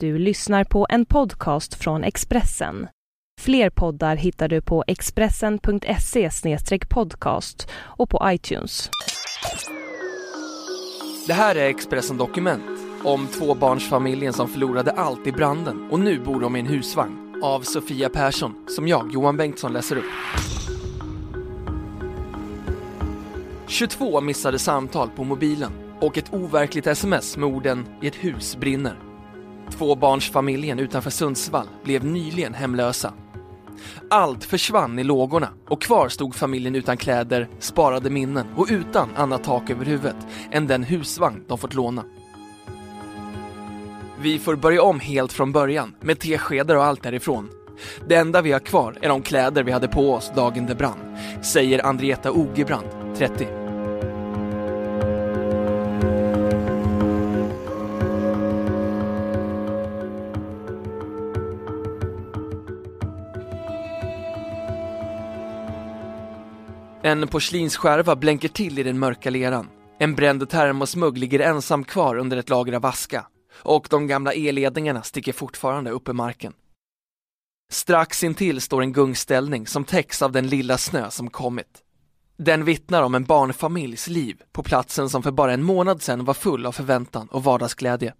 [0.00, 2.88] Du lyssnar på en podcast från Expressen.
[3.40, 6.30] Fler poddar hittar du på expressen.se
[6.88, 8.90] podcast och på iTunes.
[11.26, 16.40] Det här är Expressen Dokument om tvåbarnsfamiljen som förlorade allt i branden och nu bor
[16.40, 20.04] de i en husvagn av Sofia Persson som jag, Johan Bengtsson, läser upp.
[23.66, 29.05] 22 missade samtal på mobilen och ett overkligt sms med orden “i ett hus brinner”.
[29.70, 33.12] Tvåbarnsfamiljen utanför Sundsvall blev nyligen hemlösa.
[34.10, 39.44] Allt försvann i lågorna och kvar stod familjen utan kläder, sparade minnen och utan annat
[39.44, 40.16] tak över huvudet
[40.50, 42.04] än den husvagn de fått låna.
[44.20, 47.48] Vi får börja om helt från början med teskedar och allt därifrån.
[48.08, 51.16] Det enda vi har kvar är de kläder vi hade på oss dagen det brann,
[51.42, 52.86] säger Andrietta Ogebrand,
[53.16, 53.65] 30.
[67.06, 69.68] En porslinsskärva blänker till i den mörka leran.
[69.98, 73.26] En bränd termosmugg ligger ensam kvar under ett lager av aska
[73.62, 76.52] och de gamla elledningarna sticker fortfarande upp i marken.
[77.72, 81.82] Strax intill står en gungställning som täcks av den lilla snö som kommit.
[82.36, 86.34] Den vittnar om en barnfamiljs liv på platsen som för bara en månad sedan var
[86.34, 88.14] full av förväntan och vardagsglädje.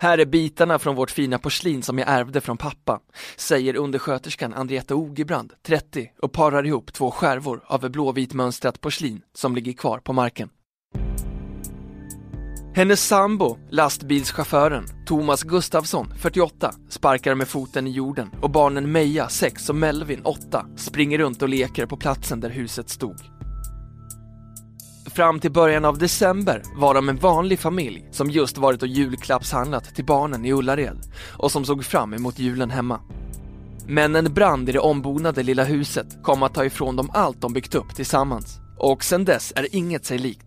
[0.00, 3.00] Här är bitarna från vårt fina porslin som jag ärvde från pappa,
[3.36, 9.54] säger undersköterskan Andrietta Ogebrand, 30, och parar ihop två skärvor av blåvit mönstrat porslin som
[9.54, 10.48] ligger kvar på marken.
[12.74, 19.68] Hennes sambo, lastbilschauffören Thomas Gustafsson, 48, sparkar med foten i jorden och barnen Meja, 6
[19.68, 23.37] och Melvin, 8, springer runt och leker på platsen där huset stod.
[25.18, 29.94] Fram till början av december var de en vanlig familj som just varit och julklappshandlat
[29.94, 30.98] till barnen i Ullared
[31.36, 33.00] och som såg fram emot julen hemma.
[33.86, 37.52] Men en brand i det ombonade lilla huset kom att ta ifrån dem allt de
[37.52, 40.46] byggt upp tillsammans och sen dess är inget sig likt.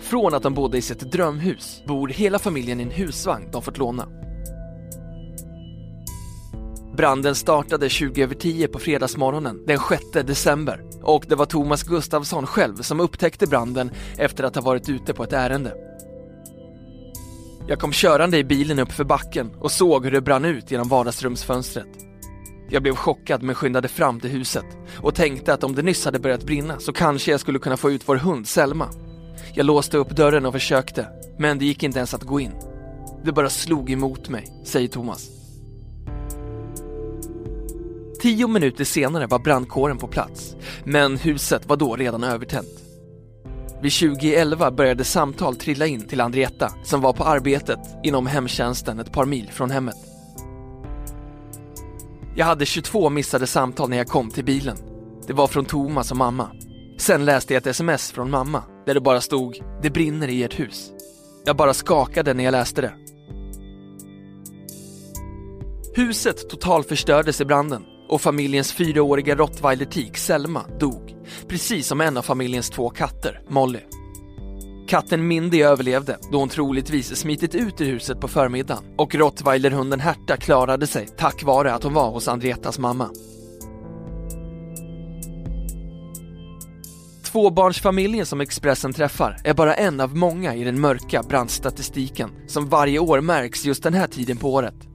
[0.00, 3.78] Från att de bodde i sitt drömhus bor hela familjen i en husvagn de fått
[3.78, 4.08] låna.
[6.96, 12.46] Branden startade 20 över 10 på fredagsmorgonen den 6 december och det var Thomas Gustafsson
[12.46, 15.74] själv som upptäckte branden efter att ha varit ute på ett ärende.
[17.68, 20.88] Jag kom körande i bilen upp för backen och såg hur det brann ut genom
[20.88, 21.88] vardagsrumsfönstret.
[22.70, 24.64] Jag blev chockad men skyndade fram till huset
[24.96, 27.90] och tänkte att om det nyss hade börjat brinna så kanske jag skulle kunna få
[27.90, 28.88] ut vår hund Selma.
[29.54, 31.06] Jag låste upp dörren och försökte,
[31.38, 32.52] men det gick inte ens att gå in.
[33.24, 35.43] Det bara slog emot mig, säger Thomas.
[38.24, 42.82] Tio minuter senare var brandkåren på plats, men huset var då redan övertänt.
[43.82, 49.12] Vid 2011 började samtal trilla in till Andrietta som var på arbetet inom hemtjänsten ett
[49.12, 49.94] par mil från hemmet.
[52.36, 54.76] Jag hade 22 missade samtal när jag kom till bilen.
[55.26, 56.50] Det var från Thomas och mamma.
[56.98, 60.60] Sen läste jag ett sms från mamma där det bara stod “Det brinner i ert
[60.60, 60.90] hus”.
[61.44, 62.92] Jag bara skakade när jag läste det.
[65.94, 67.84] Huset totalförstördes i branden
[68.14, 71.14] och familjens fyraåriga rottweiler-tik Selma dog,
[71.48, 73.80] precis som en av familjens två katter, Molly.
[74.88, 80.36] Katten Mindy överlevde då hon troligtvis smitit ut ur huset på förmiddagen och rottweilerhunden Herta
[80.36, 83.10] klarade sig tack vare att hon var hos Andretas mamma.
[87.24, 92.98] Tvåbarnsfamiljen som Expressen träffar är bara en av många i den mörka brandstatistiken som varje
[92.98, 94.93] år märks just den här tiden på året.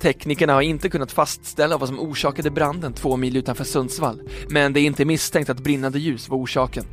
[0.00, 4.80] Teknikerna har inte kunnat fastställa vad som orsakade branden två mil utanför Sundsvall, men det
[4.80, 6.84] är inte misstänkt att brinnande ljus var orsaken.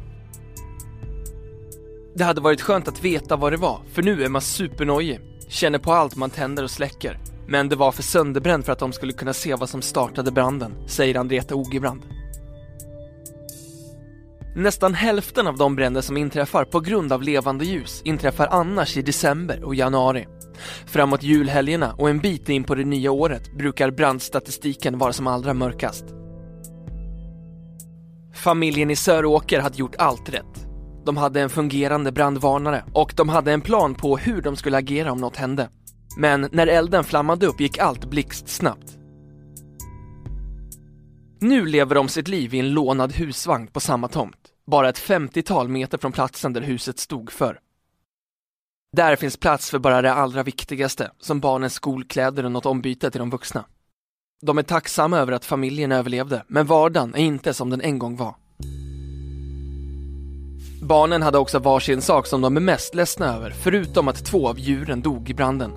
[2.15, 5.79] Det hade varit skönt att veta vad det var, för nu är man supernojig, känner
[5.79, 7.19] på allt man tänder och släcker.
[7.47, 10.73] Men det var för sönderbränd för att de skulle kunna se vad som startade branden,
[10.87, 12.01] säger Andreta Ogebrand.
[14.55, 19.01] Nästan hälften av de bränder som inträffar på grund av levande ljus inträffar annars i
[19.01, 20.27] december och januari.
[20.85, 25.53] Framåt julhelgerna och en bit in på det nya året brukar brandstatistiken vara som allra
[25.53, 26.05] mörkast.
[28.33, 30.67] Familjen i Söråker hade gjort allt rätt.
[31.05, 35.11] De hade en fungerande brandvarnare och de hade en plan på hur de skulle agera
[35.11, 35.69] om något hände.
[36.17, 38.97] Men när elden flammade upp gick allt blixtsnabbt.
[41.41, 44.37] Nu lever de sitt liv i en lånad husvagn på samma tomt,
[44.71, 47.59] bara ett 50-tal meter från platsen där huset stod förr.
[48.95, 53.19] Där finns plats för bara det allra viktigaste, som barnens skolkläder och något ombyte till
[53.19, 53.65] de vuxna.
[54.41, 58.17] De är tacksamma över att familjen överlevde, men vardagen är inte som den en gång
[58.17, 58.35] var.
[60.81, 64.59] Barnen hade också varsin sak som de är mest ledsna över, förutom att två av
[64.59, 65.71] djuren dog i branden.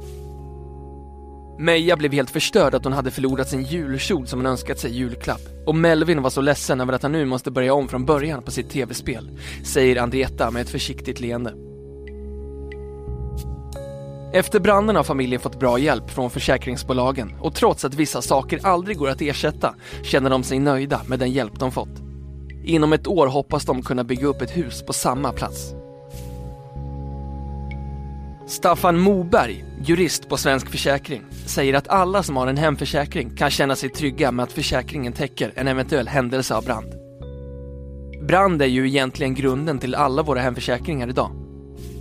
[1.59, 4.95] Meja blev helt förstörd att hon hade förlorat sin julkjol som hon önskat sig i
[4.95, 5.41] julklapp.
[5.67, 8.51] Och Melvin var så ledsen över att han nu måste börja om från början på
[8.51, 11.68] sitt tv-spel, säger Andrietta med ett försiktigt leende.
[14.33, 18.97] Efter branden har familjen fått bra hjälp från försäkringsbolagen och trots att vissa saker aldrig
[18.97, 22.03] går att ersätta känner de sig nöjda med den hjälp de fått.
[22.65, 25.75] Inom ett år hoppas de kunna bygga upp ett hus på samma plats.
[28.47, 33.77] Staffan Moberg, jurist på Svensk Försäkring, säger att alla som har en hemförsäkring kan känna
[33.77, 36.95] sig trygga med att försäkringen täcker en eventuell händelse av brand.
[38.29, 41.38] Brand är ju egentligen grunden till alla våra hemförsäkringar idag.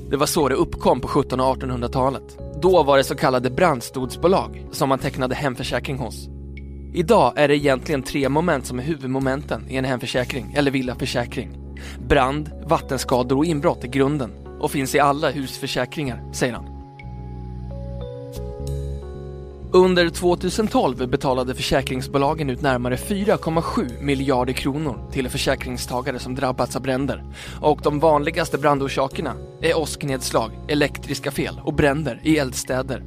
[0.09, 2.37] Det var så det uppkom på 1700 och 1800-talet.
[2.61, 6.27] Då var det så kallade brandstodsbolag som man tecknade hemförsäkring hos.
[6.93, 11.57] Idag är det egentligen tre moment som är huvudmomenten i en hemförsäkring eller villaförsäkring.
[12.07, 16.76] Brand, vattenskador och inbrott är grunden och finns i alla husförsäkringar, säger han.
[19.77, 27.23] Under 2012 betalade försäkringsbolagen ut närmare 4,7 miljarder kronor till försäkringstagare som drabbats av bränder.
[27.61, 33.03] Och de vanligaste brandorsakerna är åsknedslag, elektriska fel och bränder i eldstäder.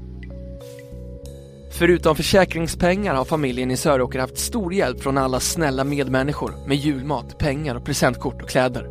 [1.79, 7.39] Förutom försäkringspengar har familjen i Söråker haft stor hjälp från alla snälla medmänniskor med julmat,
[7.39, 8.87] pengar och presentkort och kläder.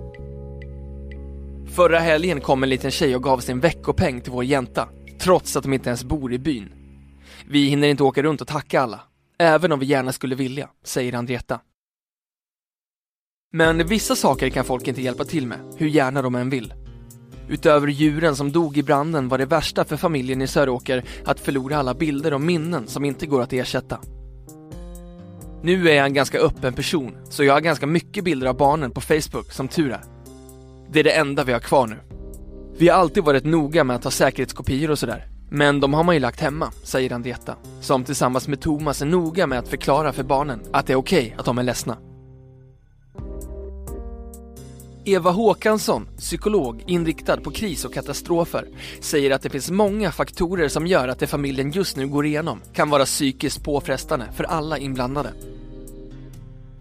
[1.76, 4.90] Förra helgen kom en liten tjej och gav sin veckopeng till vår jänta,
[5.20, 6.74] trots att de inte ens bor i byn.
[7.48, 9.02] Vi hinner inte åka runt och tacka alla,
[9.38, 11.60] även om vi gärna skulle vilja, säger Andrietta.
[13.52, 16.74] Men vissa saker kan folk inte hjälpa till med, hur gärna de än vill.
[17.50, 21.78] Utöver djuren som dog i branden var det värsta för familjen i Söråker att förlora
[21.78, 24.00] alla bilder och minnen som inte går att ersätta.
[25.62, 28.92] Nu är jag en ganska öppen person, så jag har ganska mycket bilder av barnen
[28.92, 30.04] på Facebook, som tur är.
[30.92, 31.98] Det är det enda vi har kvar nu.
[32.78, 35.28] Vi har alltid varit noga med att ta säkerhetskopior och sådär.
[35.50, 39.48] Men de har man ju lagt hemma, säger Andrietta, som tillsammans med Thomas är noga
[39.48, 41.98] med att förklara för barnen att det är okej okay att de är ledsna.
[45.06, 48.68] Eva Håkansson, psykolog inriktad på kris och katastrofer,
[49.00, 52.62] säger att det finns många faktorer som gör att det familjen just nu går igenom
[52.74, 55.30] kan vara psykiskt påfrestande för alla inblandade.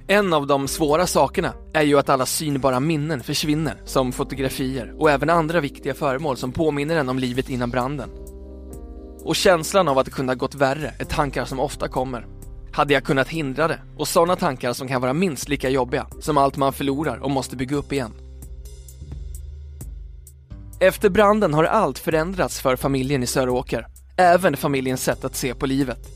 [0.06, 5.10] En av de svåra sakerna är ju att alla synbara minnen försvinner, som fotografier och
[5.10, 8.10] även andra viktiga föremål som påminner en om livet innan branden.
[9.28, 12.26] Och känslan av att det kunde ha gått värre är tankar som ofta kommer.
[12.72, 13.80] Hade jag kunnat hindra det?
[13.96, 17.56] Och sådana tankar som kan vara minst lika jobbiga som allt man förlorar och måste
[17.56, 18.12] bygga upp igen.
[20.80, 23.86] Efter branden har allt förändrats för familjen i Söråker.
[24.16, 26.08] Även familjens sätt att se på livet.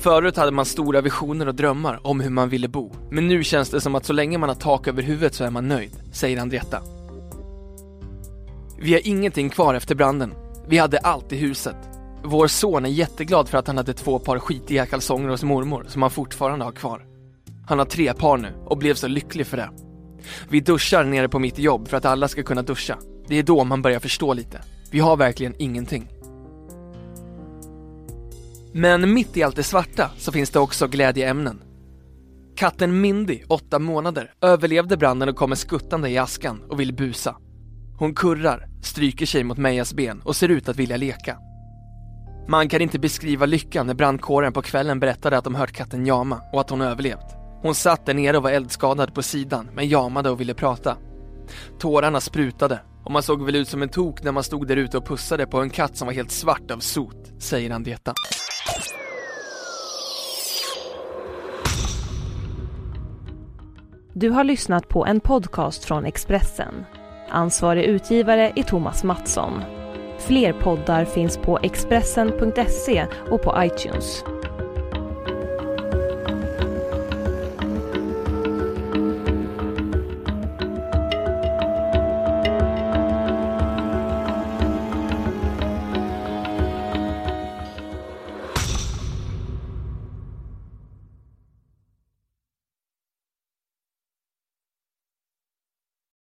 [0.00, 2.92] Förut hade man stora visioner och drömmar om hur man ville bo.
[3.10, 5.50] Men nu känns det som att så länge man har tak över huvudet så är
[5.50, 6.78] man nöjd, säger Andretta.
[8.78, 10.34] Vi har ingenting kvar efter branden.
[10.68, 11.91] Vi hade allt i huset.
[12.24, 16.02] Vår son är jätteglad för att han hade två par skitiga kalsonger hos mormor som
[16.02, 17.06] han fortfarande har kvar.
[17.66, 19.70] Han har tre par nu och blev så lycklig för det.
[20.48, 22.98] Vi duschar nere på mitt jobb för att alla ska kunna duscha.
[23.28, 24.60] Det är då man börjar förstå lite.
[24.90, 26.08] Vi har verkligen ingenting.
[28.72, 31.62] Men mitt i allt det svarta så finns det också glädjeämnen.
[32.56, 37.36] Katten Mindy, åtta månader, överlevde branden och kommer skuttande i askan och vill busa.
[37.98, 41.38] Hon kurrar, stryker sig mot Mejas ben och ser ut att vilja leka.
[42.48, 46.40] Man kan inte beskriva lyckan när brandkåren på kvällen berättade att de hört katten jama
[46.52, 47.36] och att hon överlevt.
[47.62, 50.96] Hon satt där nere och var eldskadad på sidan men jamade och ville prata.
[51.78, 54.98] Tårarna sprutade och man såg väl ut som en tok när man stod där ute
[54.98, 58.14] och pussade på en katt som var helt svart av sot, säger Andeta.
[64.14, 66.84] Du har lyssnat på en podcast från Expressen.
[67.28, 69.81] Ansvarig utgivare är Thomas Mattsson.
[70.26, 74.24] Fler poddar finns på Expressen.se och på iTunes.